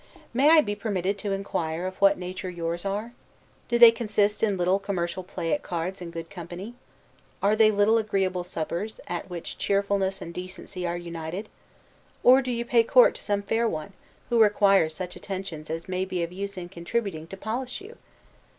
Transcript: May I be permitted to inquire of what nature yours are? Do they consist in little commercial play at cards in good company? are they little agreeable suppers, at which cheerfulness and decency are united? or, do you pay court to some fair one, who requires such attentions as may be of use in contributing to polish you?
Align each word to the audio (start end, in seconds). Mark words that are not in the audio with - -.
May 0.33 0.49
I 0.49 0.61
be 0.61 0.73
permitted 0.73 1.19
to 1.19 1.31
inquire 1.31 1.85
of 1.85 1.97
what 2.01 2.17
nature 2.17 2.49
yours 2.49 2.85
are? 2.85 3.13
Do 3.67 3.77
they 3.77 3.91
consist 3.91 4.41
in 4.41 4.57
little 4.57 4.79
commercial 4.79 5.21
play 5.23 5.53
at 5.53 5.61
cards 5.61 6.01
in 6.01 6.09
good 6.09 6.27
company? 6.27 6.73
are 7.39 7.55
they 7.55 7.69
little 7.69 7.99
agreeable 7.99 8.43
suppers, 8.43 8.99
at 9.05 9.29
which 9.29 9.59
cheerfulness 9.59 10.19
and 10.19 10.33
decency 10.33 10.87
are 10.87 10.97
united? 10.97 11.49
or, 12.23 12.41
do 12.41 12.49
you 12.49 12.65
pay 12.65 12.81
court 12.81 13.13
to 13.17 13.23
some 13.23 13.43
fair 13.43 13.69
one, 13.69 13.93
who 14.31 14.41
requires 14.41 14.95
such 14.95 15.15
attentions 15.15 15.69
as 15.69 15.87
may 15.87 16.03
be 16.03 16.23
of 16.23 16.31
use 16.31 16.57
in 16.57 16.67
contributing 16.67 17.27
to 17.27 17.37
polish 17.37 17.79
you? 17.79 17.95